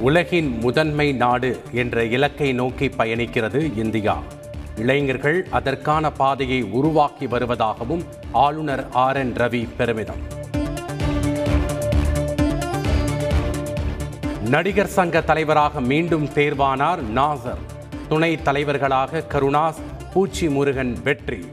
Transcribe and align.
உலகின் 0.00 0.58
முதன்மை 0.58 1.12
நாடு 1.12 1.60
என்ற 1.72 2.04
இலக்கை 2.04 2.52
நோக்கி 2.52 2.86
பயணிக்கிறது 2.88 3.78
இந்தியா. 3.78 4.22
இளைஞர்கள் 4.76 5.46
அதற்கான 5.50 6.10
பாதையை 6.10 6.62
உருவாக்கி 6.62 7.26
வருவதாகவும் 7.26 8.04
ஆளுநர் 8.32 8.86
ஆர் 8.92 9.16
என் 9.16 9.32
ரவி 9.32 9.68
பெருமிதம். 9.76 10.22
நடிகர் 14.44 14.86
சங்க 14.86 15.20
தலைவராக 15.20 15.80
மீண்டும் 15.80 16.24
தேர்வானார் 16.24 17.02
நாசர். 17.14 17.62
துணை 18.08 18.42
தலைவர்களாக 18.42 19.24
கருணாஸ் 19.32 19.82
பூச்சி 20.12 20.48
முருகன் 20.48 20.96
வெற்றி. 21.02 21.44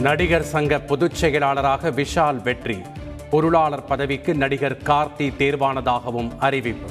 நடிகர் 0.00 0.42
சங்க 0.42 0.80
பொதுச் 0.80 1.14
செயலாளராக 1.14 1.90
விஷால் 1.90 2.42
வெற்றி. 2.42 2.78
பொருளாளர் 3.30 3.84
பதவிக்கு 3.84 4.34
நடிகர் 4.34 4.76
கார்த்தி 4.84 5.32
தேர்வானதாகவும் 5.38 6.30
அறிவிப்பு. 6.38 6.90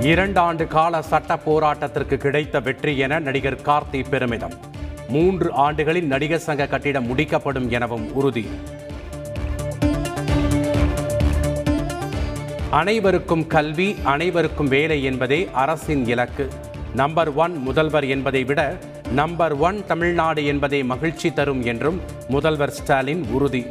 இரண்டாண்டு 0.00 0.66
கால 0.66 1.02
சட்ட 1.02 1.38
போராட்டத்திற்கு 1.46 2.16
கிடைத்த 2.16 2.60
வெற்றி 2.60 2.96
என 2.96 3.18
நடிகர் 3.18 3.60
கார்த்தி 3.64 4.04
பெருமிதம். 4.10 4.52
மூன்று 5.08 5.52
ஆண்டுகளில் 5.52 6.06
நடிகர் 6.06 6.38
சங்க 6.38 6.66
கட்டிடம் 6.66 7.18
முடிக்கப்படும் 7.18 7.68
எனவும் 7.68 8.14
உறுதி. 8.14 8.48
அனைவருக்கும் 12.70 13.46
கல்வி 13.46 13.96
அனைவருக்கும் 14.02 14.68
வேலை 14.68 15.02
என்பதே 15.02 15.48
அரசின் 15.52 16.06
இலக்கு. 16.06 16.48
நம்பர் 16.94 17.34
ஒன் 17.34 17.56
முதல்வர் 17.56 18.04
என்பதை 18.04 18.44
விட 18.44 18.76
நம்பர் 19.14 19.54
ஒன் 19.54 19.86
தமிழ்நாடு 19.86 20.46
என்பதே 20.46 20.82
மகிழ்ச்சி 20.82 21.32
தரும் 21.32 21.64
என்றும் 21.64 22.00
முதல்வர் 22.28 22.70
ஸ்டாலின் 22.70 23.26
உறுதி. 23.30 23.66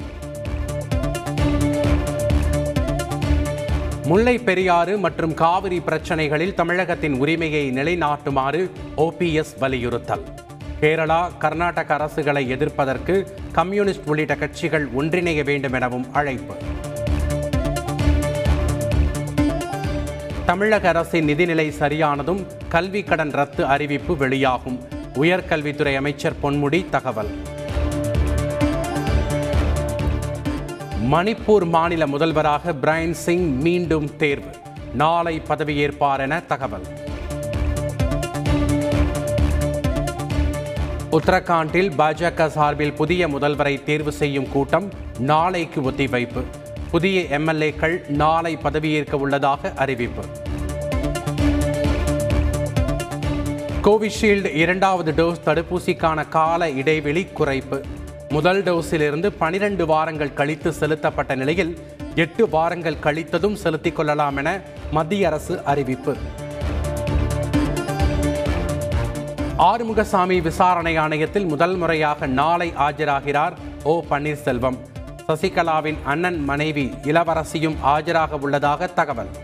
முல்லை 4.06 4.38
பெரியாறு 4.38 4.98
மற்றும் 4.98 5.33
காவிரி 5.33 5.81
பிரச்சனைகளில் 5.86 6.53
தமிழகத்தின் 6.53 7.14
உரிமையை 7.14 7.72
நிலைநாட்டுமாறு 7.72 8.72
ஓபிஎஸ் 8.98 9.53
வலியுறுத்தல். 9.59 10.23
கேரளா 10.81 11.38
கர்நாடக 11.38 11.95
அரசுகளை 11.95 12.48
எதிர்ப்பதற்கு 12.48 13.36
கம்யூனிஸ்ட் 13.52 14.08
உள்ளிட்ட 14.08 14.36
கட்சிகள் 14.36 14.88
ஒன்றிணைய 14.98 15.44
வேண்டும் 15.44 15.73
எனவும் 15.73 16.14
அழைப்பு. 16.14 16.55
தமிழக 20.45 20.88
அரசின் 20.88 21.28
நிதிநிலை 21.28 21.72
சரியானதும் 21.80 22.45
கல்வி 22.70 23.03
கடன் 23.03 23.31
ரத்து 23.31 23.66
அறிவிப்பு 23.66 24.17
வெளியாகும். 24.17 25.00
உயர்கல்வித்துறை 25.14 25.95
அமைச்சர் 25.95 26.34
பொன்முடி 26.44 26.90
தகவல். 26.90 27.30
மணிப்பூர் 31.12 31.66
மாநில 31.66 32.08
முதல்வராக 32.08 32.73
பிரைன் 32.73 33.12
சிங் 33.12 33.62
மீண்டும் 33.62 34.17
தேர்வு. 34.17 34.50
நாளை 34.94 35.42
பதவியேற்பார் 35.50 36.20
என 36.20 36.39
தகவல். 36.39 36.86
உத்தரகாண்டில் 41.12 41.92
பாஜக 41.98 42.48
சார்பில் 42.48 42.94
புதிய 42.94 43.28
முதல்வரை 43.28 43.84
தேர்வு 43.84 44.12
செய்யும் 44.12 44.50
கூட்டம் 44.50 44.92
நாளைக்கு 45.20 45.82
ஒத்திவைப்பு. 45.82 46.44
புதிய 46.92 47.22
எம்எல்ஏக்கள் 47.22 48.09
நாளை 48.09 48.58
பதவியேற்க 48.58 49.17
உள்ளதாக 49.17 49.73
அறிவிப்பு. 49.76 50.26
கோவிஷீல்டு 53.84 54.54
இரண்டாவது 54.54 55.12
டோஸ் 55.12 55.42
தடுப்பூசிக்கான 55.46 56.30
கால 56.30 56.70
இடைவெளி 56.70 57.28
குறைப்பு. 57.40 57.84
முதல் 58.30 58.64
டோஸிலிருந்து 58.64 59.32
பனிரெண்டு 59.38 59.86
வாரங்கள் 59.86 60.34
கழித்து 60.34 60.73
செலுத்தப்பட்ட 60.73 61.36
நிலையில் 61.36 61.80
எட்டு 62.16 62.50
வாரங்கள் 62.50 63.02
கழித்ததும் 63.04 63.54
செலுத்திக் 63.54 63.95
கொள்ளலாம் 63.95 64.38
என 64.38 64.60
மத்திய 64.92 65.28
அரசு 65.28 65.64
அறிவிப்பு. 65.64 66.16
ஆறுமுகசாமி 69.58 70.42
விசாரணை 70.42 70.98
ஆணையத்தில் 70.98 71.48
முதல் 71.48 71.76
முறையாக 71.76 72.28
நாளை 72.28 72.73
ஆஜராகிறார் 72.80 73.54
ஓ 73.84 74.04
பன்னீர்செல்வம். 74.10 74.78
சசிகலாவின் 75.28 75.98
அண்ணன் 76.04 76.44
மனைவி 76.44 76.94
இளவரசியும் 77.04 77.76
ஆஜராக 77.86 78.39
உள்ளதாக 78.39 78.88
தகவல். 78.88 79.41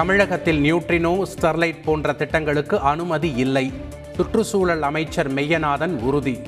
தமிழகத்தில் 0.00 0.60
நியூட்ரினோ 0.62 1.22
ஸ்டெர்லைட் 1.32 1.82
போன்ற 1.84 2.12
திட்டங்களுக்கு 2.12 2.80
அனுமதி 2.80 3.32
இல்லை. 3.32 3.72
சுற்றுச்சூழல் 4.16 4.82
அமைச்சர் 4.82 5.34
மெய்யநாதன் 5.34 5.98
உறுதி. 5.98 6.42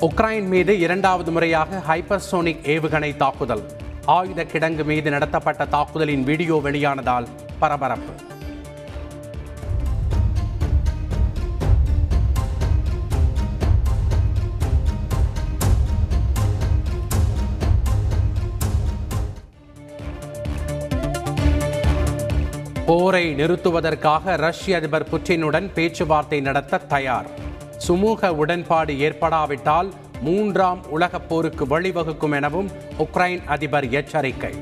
உக்ரைன் 0.00 0.46
மீது 0.46 0.78
இரண்டாவது 0.78 1.30
முறையாக 1.30 1.82
ஹைப்பர்சோனிக் 1.88 2.64
ஏவுகணை 2.64 3.16
தாக்குதல். 3.16 3.70
ஆயுத 4.04 4.44
கிடங்கு 4.44 4.84
மீது 4.84 5.10
நடத்தப்பட்ட 5.10 5.66
தாக்குதலின் 5.66 6.24
வீடியோ 6.24 6.60
வெளியானதால் 6.64 7.26
பரபரப்பு. 7.58 8.25
போரை 22.86 23.34
நிறுத்துவதற்காக 23.34 24.36
ரஷ்ய 24.36 24.76
அதிபர் 24.76 25.08
புட்டினுடன் 25.12 25.72
பேச்சுவார்த்தை 25.72 26.40
நடத்த 26.40 26.78
தயார். 26.78 27.26
சுமூக 27.88 28.28
உடன்பாடு 28.28 28.92
ஏற்படாவிட்டால் 28.92 29.90
மூன்றாம் 30.20 30.90
உலகப் 30.90 31.28
போருக்கு 31.28 31.66
வழிவகுக்கும் 31.66 32.34
எனவும் 32.34 32.70
உக்ரைன் 32.98 33.44
அதிபர் 33.44 33.88
எச்சரிக்கை. 33.88 34.54